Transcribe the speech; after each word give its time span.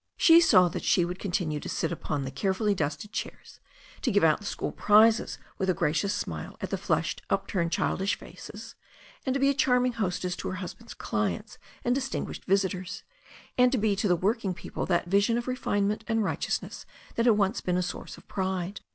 She 0.17 0.41
saw 0.41 0.67
that 0.69 0.83
she 0.83 1.05
would 1.05 1.19
continue 1.19 1.59
to 1.59 1.69
sit 1.69 1.91
upon 1.91 2.23
the 2.23 2.31
carefully 2.31 2.73
dusted 2.73 3.11
chairs, 3.13 3.59
to 4.01 4.09
give 4.11 4.23
out 4.23 4.39
the 4.39 4.47
school 4.47 4.71
prizes 4.71 5.37
with 5.59 5.69
a 5.69 5.75
gracious 5.75 6.11
smile 6.11 6.57
at 6.59 6.71
the 6.71 6.77
flushed, 6.79 7.21
upturned 7.29 7.71
childish 7.71 8.17
faces, 8.17 8.73
to 9.31 9.37
be 9.37 9.49
a 9.51 9.53
charm 9.53 9.85
ing 9.85 9.91
hostess 9.93 10.35
to 10.37 10.47
her 10.49 10.55
husband's 10.55 10.95
clients 10.95 11.59
and 11.85 11.93
distinguished 11.93 12.45
visi 12.45 12.69
tors, 12.69 13.03
and 13.59 13.71
to 13.71 13.77
be 13.77 13.95
to 13.95 14.07
the 14.07 14.15
working 14.15 14.55
people 14.55 14.87
that 14.87 15.05
vision 15.05 15.37
af 15.37 15.47
refine 15.47 15.87
ment 15.87 16.03
and 16.07 16.23
righteousness 16.23 16.87
that 17.13 17.27
had 17.27 17.37
once 17.37 17.61
been 17.61 17.77
a 17.77 17.83
source 17.83 18.17
of 18.17 18.27
pride. 18.27 18.81